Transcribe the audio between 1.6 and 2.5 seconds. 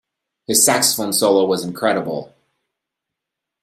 incredible.